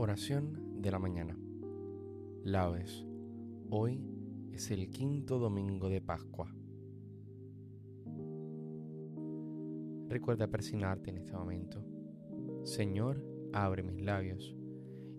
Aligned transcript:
Oración 0.00 0.80
de 0.80 0.92
la 0.92 1.00
mañana. 1.00 1.36
Laudes. 2.44 3.04
Hoy 3.68 4.00
es 4.52 4.70
el 4.70 4.90
quinto 4.90 5.40
domingo 5.40 5.88
de 5.88 6.00
Pascua. 6.00 6.54
Recuerda 10.06 10.46
persignarte 10.46 11.10
en 11.10 11.16
este 11.16 11.32
momento. 11.32 11.84
Señor, 12.62 13.24
abre 13.52 13.82
mis 13.82 14.00
labios, 14.00 14.54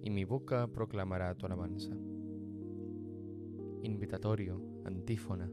y 0.01 0.11
mi 0.11 0.23
boca 0.23 0.65
proclamará 0.67 1.35
tu 1.35 1.45
alabanza. 1.45 1.93
Invitatorio, 3.83 4.61
antífona. 4.85 5.51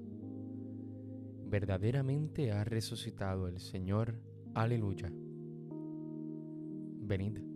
Verdaderamente 1.47 2.53
ha 2.53 2.63
resucitado 2.63 3.49
el 3.49 3.59
Señor. 3.59 4.21
Aleluya. 4.55 5.13
Venid 7.01 7.56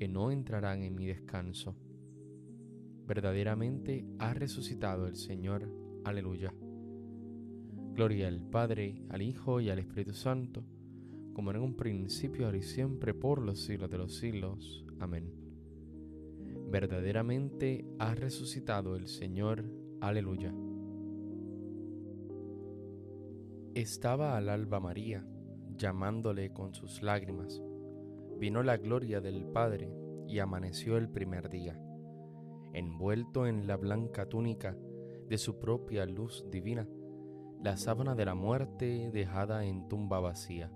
que 0.00 0.08
no 0.08 0.30
entrarán 0.30 0.82
en 0.82 0.94
mi 0.94 1.04
descanso. 1.04 1.76
Verdaderamente 3.06 4.06
ha 4.18 4.32
resucitado 4.32 5.06
el 5.06 5.14
Señor. 5.14 5.70
Aleluya. 6.04 6.54
Gloria 7.92 8.28
al 8.28 8.40
Padre, 8.40 9.02
al 9.10 9.20
Hijo 9.20 9.60
y 9.60 9.68
al 9.68 9.78
Espíritu 9.78 10.14
Santo, 10.14 10.64
como 11.34 11.50
en 11.50 11.58
un 11.58 11.76
principio, 11.76 12.46
ahora 12.46 12.56
y 12.56 12.62
siempre, 12.62 13.12
por 13.12 13.42
los 13.42 13.60
siglos 13.60 13.90
de 13.90 13.98
los 13.98 14.14
siglos. 14.16 14.86
Amén. 15.00 15.34
Verdaderamente 16.70 17.84
ha 17.98 18.14
resucitado 18.14 18.96
el 18.96 19.06
Señor. 19.06 19.66
Aleluya. 20.00 20.54
Estaba 23.74 24.38
al 24.38 24.48
alba 24.48 24.80
María, 24.80 25.26
llamándole 25.76 26.54
con 26.54 26.72
sus 26.72 27.02
lágrimas 27.02 27.60
vino 28.40 28.62
la 28.62 28.78
gloria 28.78 29.20
del 29.20 29.44
Padre 29.44 29.92
y 30.26 30.38
amaneció 30.38 30.96
el 30.96 31.10
primer 31.10 31.50
día. 31.50 31.78
Envuelto 32.72 33.46
en 33.46 33.66
la 33.66 33.76
blanca 33.76 34.30
túnica 34.30 34.78
de 35.28 35.36
su 35.36 35.58
propia 35.58 36.06
luz 36.06 36.46
divina, 36.50 36.88
la 37.62 37.76
sábana 37.76 38.14
de 38.14 38.24
la 38.24 38.34
muerte 38.34 39.10
dejada 39.12 39.66
en 39.66 39.88
tumba 39.88 40.20
vacía. 40.20 40.72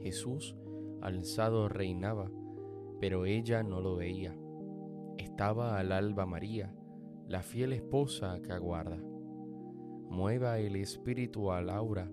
Jesús 0.00 0.56
alzado 1.00 1.68
reinaba, 1.68 2.32
pero 3.00 3.26
ella 3.26 3.62
no 3.62 3.80
lo 3.80 3.94
veía. 3.94 4.36
Estaba 5.18 5.78
al 5.78 5.92
alba 5.92 6.26
María, 6.26 6.74
la 7.28 7.42
fiel 7.42 7.74
esposa 7.74 8.40
que 8.42 8.50
aguarda. 8.50 8.96
Mueva 8.96 10.58
el 10.58 10.74
espíritu 10.74 11.52
al 11.52 11.70
aura 11.70 12.10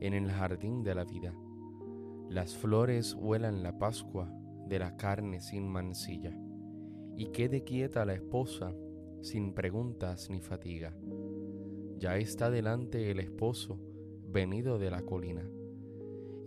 en 0.00 0.14
el 0.14 0.32
jardín 0.32 0.82
de 0.82 0.96
la 0.96 1.04
vida 1.04 1.32
las 2.30 2.56
flores 2.56 3.16
huelan 3.16 3.64
la 3.64 3.76
Pascua 3.76 4.32
de 4.68 4.78
la 4.78 4.96
carne 4.96 5.40
sin 5.40 5.66
mancilla, 5.66 6.32
y 7.16 7.32
quede 7.32 7.64
quieta 7.64 8.04
la 8.04 8.14
esposa 8.14 8.72
sin 9.20 9.52
preguntas 9.52 10.30
ni 10.30 10.40
fatiga. 10.40 10.96
Ya 11.98 12.16
está 12.18 12.48
delante 12.48 13.10
el 13.10 13.18
esposo, 13.18 13.80
venido 14.28 14.78
de 14.78 14.92
la 14.92 15.02
colina. 15.02 15.42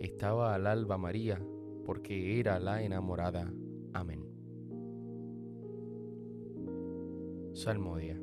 Estaba 0.00 0.54
al 0.54 0.66
alba 0.66 0.96
María, 0.96 1.38
porque 1.84 2.40
era 2.40 2.58
la 2.58 2.82
enamorada. 2.82 3.52
Amén. 3.92 4.24
Salmodia. 7.52 8.18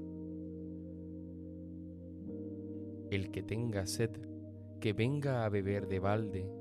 El 3.12 3.30
que 3.30 3.44
tenga 3.44 3.86
sed, 3.86 4.10
que 4.80 4.94
venga 4.94 5.46
a 5.46 5.50
beber 5.50 5.88
de 5.88 6.00
balde 6.00 6.61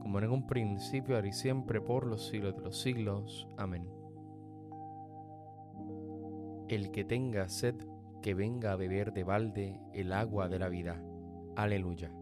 como 0.00 0.18
en 0.18 0.30
un 0.30 0.46
principio, 0.46 1.16
ahora 1.16 1.28
y 1.28 1.32
siempre, 1.32 1.80
por 1.80 2.06
los 2.06 2.26
siglos 2.28 2.56
de 2.56 2.62
los 2.62 2.80
siglos. 2.80 3.48
Amén. 3.56 3.88
El 6.68 6.90
que 6.90 7.04
tenga 7.04 7.48
sed, 7.48 7.74
que 8.22 8.34
venga 8.34 8.72
a 8.72 8.76
beber 8.76 9.12
de 9.12 9.24
balde 9.24 9.80
el 9.92 10.12
agua 10.12 10.48
de 10.48 10.58
la 10.58 10.68
vida. 10.68 11.02
Aleluya. 11.56 12.12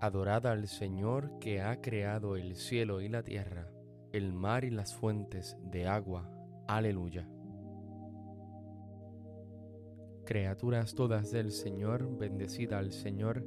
Adorad 0.00 0.46
al 0.46 0.68
Señor 0.68 1.38
que 1.38 1.62
ha 1.62 1.80
creado 1.80 2.36
el 2.36 2.56
cielo 2.56 3.00
y 3.00 3.08
la 3.08 3.22
tierra, 3.22 3.70
el 4.12 4.34
mar 4.34 4.64
y 4.64 4.70
las 4.70 4.94
fuentes 4.94 5.56
de 5.62 5.86
agua. 5.86 6.30
Aleluya. 6.68 7.26
Criaturas 10.26 10.94
todas 10.94 11.30
del 11.30 11.52
Señor, 11.52 12.18
bendecida 12.18 12.78
al 12.78 12.92
Señor, 12.92 13.46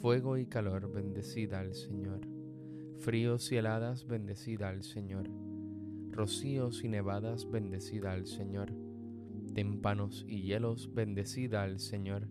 Fuego 0.00 0.38
y 0.38 0.46
calor, 0.46 0.92
bendecida 0.92 1.60
al 1.60 1.74
Señor. 1.74 2.20
Fríos 2.98 3.50
y 3.52 3.56
heladas, 3.56 4.06
bendecida 4.06 4.68
al 4.68 4.82
Señor. 4.82 5.30
Rocíos 6.10 6.84
y 6.84 6.88
nevadas, 6.88 7.50
bendecida 7.50 8.12
al 8.12 8.26
Señor. 8.26 8.72
Témpanos 9.54 10.24
y 10.28 10.42
hielos, 10.42 10.92
bendecida 10.94 11.62
al 11.62 11.80
Señor 11.80 12.28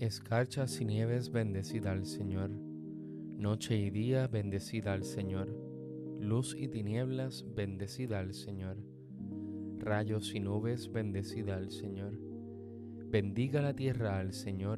Escarchas 0.00 0.80
y 0.80 0.84
nieves, 0.84 1.32
bendecida 1.32 1.90
al 1.90 2.06
Señor. 2.06 2.50
Noche 2.50 3.76
y 3.76 3.90
día, 3.90 4.28
bendecida 4.28 4.92
al 4.92 5.02
Señor. 5.02 5.48
Luz 6.20 6.54
y 6.56 6.68
tinieblas, 6.68 7.44
bendecida 7.56 8.20
al 8.20 8.32
Señor. 8.32 8.76
Rayos 9.78 10.36
y 10.36 10.38
nubes, 10.38 10.92
bendecida 10.92 11.56
al 11.56 11.72
Señor. 11.72 12.12
Bendiga 13.10 13.60
la 13.60 13.74
tierra 13.74 14.20
al 14.20 14.34
Señor, 14.34 14.77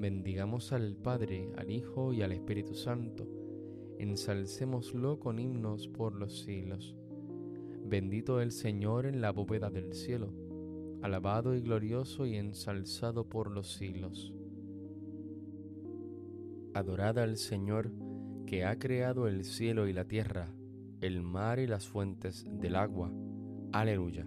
Bendigamos 0.00 0.72
al 0.72 0.96
Padre, 0.96 1.52
al 1.56 1.70
Hijo 1.70 2.12
y 2.12 2.22
al 2.22 2.32
Espíritu 2.32 2.74
Santo. 2.74 3.28
Ensalcémoslo 3.98 5.20
con 5.20 5.38
himnos 5.38 5.86
por 5.88 6.14
los 6.14 6.40
siglos. 6.40 6.96
Bendito 7.84 8.40
el 8.40 8.50
Señor 8.50 9.06
en 9.06 9.20
la 9.20 9.30
bóveda 9.30 9.70
del 9.70 9.92
cielo 9.92 10.32
alabado 11.02 11.54
y 11.54 11.60
glorioso 11.60 12.26
y 12.26 12.36
ensalzado 12.36 13.28
por 13.28 13.50
los 13.50 13.72
siglos. 13.72 14.32
Adorad 16.74 17.18
al 17.18 17.36
Señor 17.36 17.90
que 18.46 18.64
ha 18.64 18.78
creado 18.78 19.26
el 19.26 19.44
cielo 19.44 19.88
y 19.88 19.92
la 19.92 20.04
tierra, 20.04 20.52
el 21.00 21.22
mar 21.22 21.58
y 21.58 21.66
las 21.66 21.86
fuentes 21.88 22.44
del 22.60 22.76
agua. 22.76 23.12
Aleluya. 23.72 24.26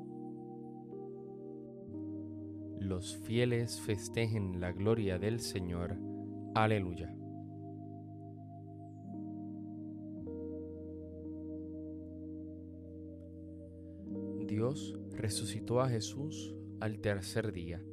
Los 2.81 3.15
fieles 3.15 3.79
festejen 3.79 4.59
la 4.59 4.71
gloria 4.71 5.19
del 5.19 5.39
Señor. 5.39 5.97
Aleluya. 6.55 7.15
Dios 14.47 14.97
resucitó 15.11 15.79
a 15.79 15.89
Jesús 15.89 16.55
al 16.79 17.01
tercer 17.01 17.51
día 17.51 17.83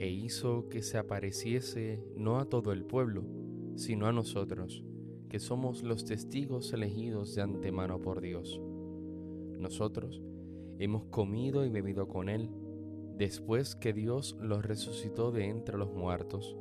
e 0.00 0.10
hizo 0.10 0.68
que 0.68 0.82
se 0.82 0.98
apareciese 0.98 2.02
no 2.16 2.40
a 2.40 2.46
todo 2.46 2.72
el 2.72 2.84
pueblo, 2.84 3.22
sino 3.76 4.08
a 4.08 4.12
nosotros, 4.12 4.84
que 5.28 5.38
somos 5.38 5.84
los 5.84 6.04
testigos 6.04 6.72
elegidos 6.72 7.36
de 7.36 7.42
antemano 7.42 8.00
por 8.00 8.20
Dios. 8.20 8.60
Nosotros 9.60 10.20
hemos 10.80 11.04
comido 11.04 11.64
y 11.64 11.68
bebido 11.68 12.08
con 12.08 12.28
Él 12.28 12.50
después 13.18 13.74
que 13.74 13.92
Dios 13.92 14.36
los 14.40 14.64
resucitó 14.64 15.32
de 15.32 15.46
entre 15.46 15.76
los 15.76 15.92
muertos, 15.92 16.56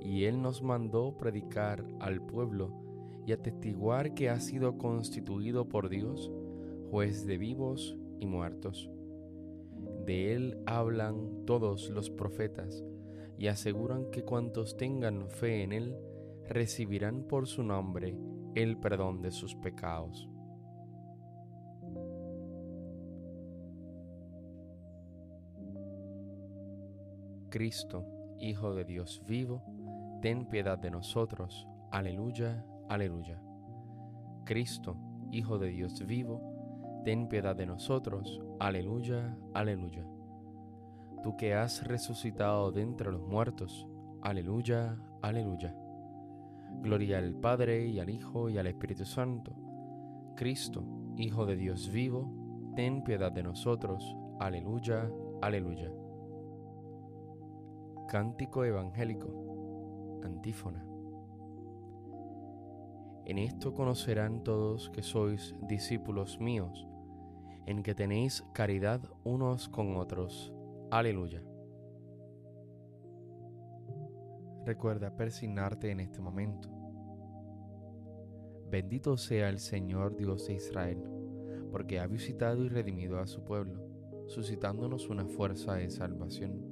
y 0.00 0.24
Él 0.24 0.40
nos 0.40 0.62
mandó 0.62 1.16
predicar 1.16 1.84
al 2.00 2.24
pueblo 2.24 2.82
y 3.26 3.32
atestiguar 3.32 4.14
que 4.14 4.30
ha 4.30 4.40
sido 4.40 4.78
constituido 4.78 5.68
por 5.68 5.88
Dios, 5.88 6.30
juez 6.90 7.26
de 7.26 7.38
vivos 7.38 7.96
y 8.18 8.26
muertos. 8.26 8.90
De 10.04 10.32
él 10.34 10.58
hablan 10.66 11.44
todos 11.46 11.90
los 11.90 12.10
profetas 12.10 12.84
y 13.38 13.46
aseguran 13.46 14.10
que 14.10 14.24
cuantos 14.24 14.76
tengan 14.76 15.28
fe 15.28 15.62
en 15.62 15.72
él 15.72 15.96
recibirán 16.48 17.24
por 17.24 17.46
su 17.46 17.62
nombre 17.62 18.16
el 18.54 18.78
perdón 18.78 19.22
de 19.22 19.30
sus 19.30 19.54
pecados. 19.54 20.28
Cristo, 27.52 28.06
Hijo 28.40 28.74
de 28.74 28.86
Dios 28.86 29.22
vivo, 29.28 29.62
ten 30.22 30.46
piedad 30.46 30.78
de 30.78 30.90
nosotros. 30.90 31.68
Aleluya, 31.90 32.64
aleluya. 32.88 33.42
Cristo, 34.46 34.96
Hijo 35.30 35.58
de 35.58 35.68
Dios 35.68 36.04
vivo, 36.06 37.02
ten 37.04 37.28
piedad 37.28 37.54
de 37.54 37.66
nosotros. 37.66 38.40
Aleluya, 38.58 39.36
aleluya. 39.52 40.06
Tú 41.22 41.36
que 41.36 41.52
has 41.52 41.86
resucitado 41.86 42.72
de 42.72 42.80
entre 42.80 43.12
los 43.12 43.20
muertos. 43.20 43.86
Aleluya, 44.22 44.96
aleluya. 45.20 45.76
Gloria 46.80 47.18
al 47.18 47.34
Padre 47.34 47.86
y 47.86 48.00
al 48.00 48.08
Hijo 48.08 48.48
y 48.48 48.56
al 48.56 48.66
Espíritu 48.66 49.04
Santo. 49.04 49.54
Cristo, 50.36 50.86
Hijo 51.18 51.44
de 51.44 51.56
Dios 51.56 51.92
vivo, 51.92 52.72
ten 52.76 53.04
piedad 53.04 53.30
de 53.30 53.42
nosotros. 53.42 54.16
Aleluya, 54.40 55.12
aleluya. 55.42 55.92
Cántico 58.08 58.64
Evangélico. 58.64 60.20
Antífona. 60.22 60.84
En 63.24 63.38
esto 63.38 63.72
conocerán 63.72 64.42
todos 64.42 64.90
que 64.90 65.02
sois 65.02 65.54
discípulos 65.62 66.38
míos 66.40 66.86
en 67.66 67.82
que 67.82 67.94
tenéis 67.94 68.44
caridad 68.52 69.00
unos 69.24 69.68
con 69.68 69.96
otros. 69.96 70.52
Aleluya. 70.90 71.42
Recuerda 74.66 75.16
persignarte 75.16 75.90
en 75.90 76.00
este 76.00 76.20
momento. 76.20 76.68
Bendito 78.70 79.16
sea 79.16 79.48
el 79.48 79.58
Señor 79.58 80.16
Dios 80.16 80.46
de 80.48 80.54
Israel, 80.54 81.02
porque 81.70 82.00
ha 82.00 82.06
visitado 82.06 82.64
y 82.64 82.68
redimido 82.68 83.18
a 83.18 83.26
su 83.26 83.44
pueblo, 83.44 83.80
suscitándonos 84.26 85.08
una 85.08 85.26
fuerza 85.26 85.74
de 85.74 85.90
salvación 85.90 86.71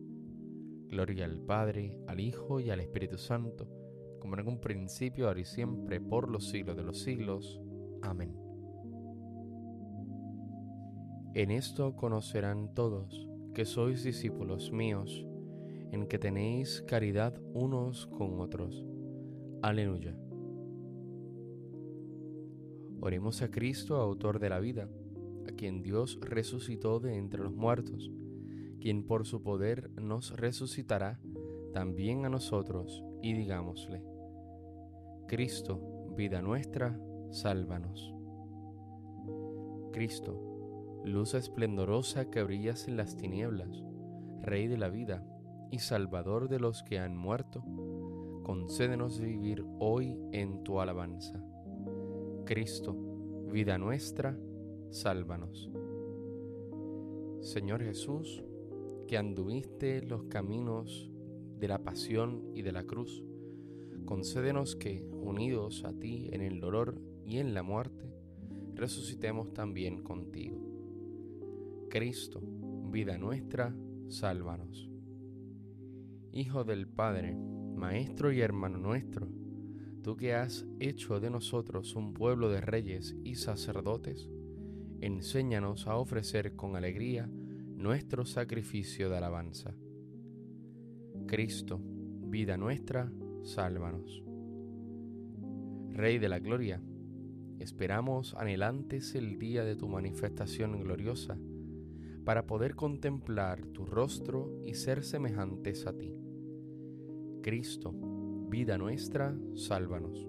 Gloria 0.91 1.23
al 1.23 1.39
Padre, 1.39 1.97
al 2.05 2.19
Hijo 2.19 2.59
y 2.59 2.69
al 2.69 2.81
Espíritu 2.81 3.17
Santo, 3.17 3.65
como 4.19 4.37
en 4.37 4.45
un 4.45 4.59
principio, 4.59 5.29
ahora 5.29 5.39
y 5.39 5.45
siempre, 5.45 6.01
por 6.01 6.29
los 6.29 6.49
siglos 6.49 6.75
de 6.75 6.83
los 6.83 6.99
siglos. 6.99 7.61
Amén. 8.01 8.35
En 11.33 11.49
esto 11.49 11.95
conocerán 11.95 12.73
todos 12.73 13.25
que 13.53 13.63
sois 13.63 14.03
discípulos 14.03 14.73
míos, 14.73 15.25
en 15.93 16.07
que 16.07 16.19
tenéis 16.19 16.83
caridad 16.85 17.41
unos 17.53 18.07
con 18.07 18.41
otros. 18.41 18.85
Aleluya. 19.61 20.13
Oremos 22.99 23.41
a 23.41 23.49
Cristo, 23.49 23.95
autor 23.95 24.39
de 24.39 24.49
la 24.49 24.59
vida, 24.59 24.89
a 25.47 25.53
quien 25.53 25.83
Dios 25.83 26.19
resucitó 26.21 26.99
de 26.99 27.15
entre 27.15 27.41
los 27.41 27.55
muertos, 27.55 28.11
quien 28.81 29.05
por 29.05 29.25
su 29.25 29.41
poder 29.41 29.89
nos 30.01 30.35
resucitará 30.37 31.19
también 31.73 32.25
a 32.25 32.29
nosotros, 32.29 33.03
y 33.21 33.33
digámosle, 33.33 34.03
Cristo, 35.27 35.79
vida 36.17 36.41
nuestra, 36.41 36.99
sálvanos. 37.29 38.13
Cristo, 39.93 41.01
luz 41.05 41.33
esplendorosa 41.33 42.29
que 42.29 42.43
brillas 42.43 42.87
en 42.87 42.97
las 42.97 43.15
tinieblas, 43.15 43.83
Rey 44.41 44.67
de 44.67 44.77
la 44.77 44.89
vida 44.89 45.25
y 45.71 45.79
Salvador 45.79 46.49
de 46.49 46.59
los 46.59 46.83
que 46.83 46.99
han 46.99 47.15
muerto, 47.15 47.63
concédenos 48.43 49.21
vivir 49.21 49.63
hoy 49.79 50.17
en 50.31 50.63
tu 50.63 50.81
alabanza 50.81 51.41
Cristo, 52.45 52.93
vida 53.49 53.77
nuestra, 53.77 54.37
sálvanos. 54.89 55.69
Señor 57.39 57.81
Jesús, 57.81 58.43
que 59.11 59.17
anduviste 59.17 60.01
los 60.03 60.23
caminos 60.29 61.11
de 61.59 61.67
la 61.67 61.83
pasión 61.83 62.45
y 62.55 62.61
de 62.61 62.71
la 62.71 62.85
cruz, 62.85 63.25
concédenos 64.05 64.77
que, 64.77 65.05
unidos 65.11 65.83
a 65.83 65.91
ti 65.91 66.29
en 66.31 66.39
el 66.39 66.61
dolor 66.61 66.97
y 67.25 67.39
en 67.39 67.53
la 67.53 67.61
muerte, 67.61 68.09
resucitemos 68.73 69.53
también 69.53 70.01
contigo. 70.01 70.61
Cristo, 71.89 72.41
vida 72.89 73.17
nuestra, 73.17 73.75
sálvanos. 74.07 74.89
Hijo 76.31 76.63
del 76.63 76.87
Padre, 76.87 77.35
Maestro 77.35 78.31
y 78.31 78.39
hermano 78.39 78.77
nuestro, 78.77 79.27
tú 80.03 80.15
que 80.15 80.35
has 80.35 80.65
hecho 80.79 81.19
de 81.19 81.29
nosotros 81.29 81.97
un 81.97 82.13
pueblo 82.13 82.47
de 82.47 82.61
reyes 82.61 83.17
y 83.25 83.35
sacerdotes, 83.35 84.29
enséñanos 85.01 85.85
a 85.87 85.97
ofrecer 85.97 86.55
con 86.55 86.77
alegría 86.77 87.29
nuestro 87.81 88.25
sacrificio 88.25 89.09
de 89.09 89.17
alabanza. 89.17 89.73
Cristo, 91.25 91.81
vida 91.81 92.55
nuestra, 92.55 93.11
sálvanos. 93.41 94.23
Rey 95.89 96.19
de 96.19 96.29
la 96.29 96.37
Gloria, 96.37 96.79
esperamos 97.57 98.35
anhelantes 98.35 99.15
el 99.15 99.39
día 99.39 99.63
de 99.63 99.75
tu 99.75 99.87
manifestación 99.89 100.79
gloriosa, 100.79 101.39
para 102.23 102.45
poder 102.45 102.75
contemplar 102.75 103.65
tu 103.65 103.87
rostro 103.87 104.61
y 104.63 104.75
ser 104.75 105.03
semejantes 105.03 105.87
a 105.87 105.97
ti. 105.97 106.15
Cristo, 107.41 107.95
vida 108.47 108.77
nuestra, 108.77 109.35
sálvanos. 109.55 110.27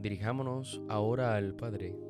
Dirijámonos 0.00 0.80
ahora 0.88 1.36
al 1.36 1.54
Padre 1.54 2.09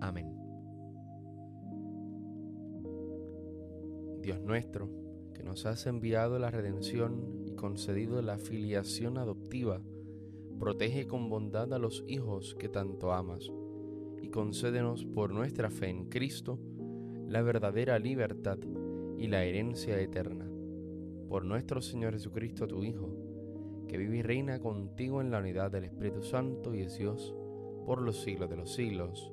Amén. 0.00 0.34
Dios 4.22 4.40
nuestro, 4.40 4.88
que 5.34 5.42
nos 5.42 5.66
has 5.66 5.86
enviado 5.86 6.38
la 6.38 6.50
redención 6.50 7.44
y 7.46 7.52
concedido 7.52 8.20
la 8.22 8.38
filiación 8.38 9.18
adoptiva, 9.18 9.80
protege 10.58 11.06
con 11.06 11.28
bondad 11.28 11.72
a 11.72 11.78
los 11.78 12.04
hijos 12.08 12.54
que 12.58 12.68
tanto 12.68 13.12
amas, 13.12 13.50
y 14.20 14.28
concédenos 14.28 15.04
por 15.04 15.32
nuestra 15.32 15.70
fe 15.70 15.88
en 15.88 16.08
Cristo 16.08 16.58
la 17.26 17.42
verdadera 17.42 17.98
libertad 17.98 18.58
y 19.16 19.28
la 19.28 19.44
herencia 19.44 20.00
eterna 20.00 20.48
por 21.28 21.44
nuestro 21.44 21.82
Señor 21.82 22.14
Jesucristo, 22.14 22.66
tu 22.66 22.82
Hijo, 22.82 23.14
que 23.86 23.98
vive 23.98 24.18
y 24.18 24.22
reina 24.22 24.60
contigo 24.60 25.20
en 25.20 25.30
la 25.30 25.38
unidad 25.38 25.70
del 25.70 25.84
Espíritu 25.84 26.22
Santo 26.22 26.74
y 26.74 26.82
es 26.82 26.98
Dios 26.98 27.34
por 27.84 28.00
los 28.00 28.22
siglos 28.22 28.48
de 28.48 28.56
los 28.56 28.72
siglos. 28.72 29.32